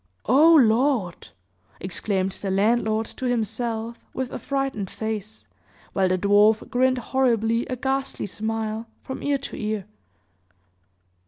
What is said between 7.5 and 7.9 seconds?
a